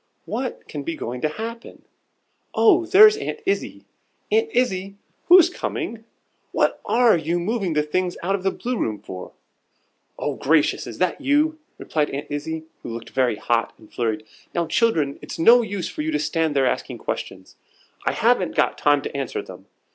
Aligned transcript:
"What 0.25 0.67
can 0.67 0.81
be 0.81 0.95
going 0.95 1.21
to 1.21 1.29
happen? 1.29 1.83
Oh, 2.55 2.87
there's 2.87 3.15
Aunt 3.17 3.39
Izzie! 3.45 3.85
Aunt 4.31 4.49
Izzie, 4.51 4.95
who's 5.27 5.47
coming? 5.51 6.05
What 6.51 6.81
are 6.85 7.15
you 7.15 7.37
moving 7.39 7.73
the 7.73 7.83
things 7.83 8.17
out 8.23 8.33
of 8.33 8.41
the 8.41 8.49
Blue 8.49 8.79
room 8.79 8.97
for?" 8.99 9.33
"Oh, 10.17 10.33
gracious! 10.37 10.87
is 10.87 10.97
that 10.97 11.21
you?" 11.21 11.59
replied 11.77 12.09
Aunt 12.09 12.31
Izzie, 12.31 12.63
who 12.81 12.89
looked 12.89 13.11
very 13.11 13.35
hot 13.35 13.75
and 13.77 13.93
flurried. 13.93 14.25
"Now, 14.55 14.65
children, 14.65 15.19
it's 15.21 15.37
no 15.37 15.61
use 15.61 15.87
for 15.87 16.01
you 16.01 16.09
to 16.09 16.17
stand 16.17 16.55
there 16.55 16.65
asking 16.65 16.97
questions; 16.97 17.55
I 18.03 18.13
haven't 18.13 18.55
got 18.55 18.79
time 18.79 19.03
to 19.03 19.15
answer 19.15 19.43
them. 19.43 19.67